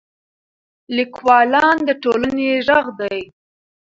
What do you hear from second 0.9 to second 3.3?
لیکوالان د ټولنې ږغ دي.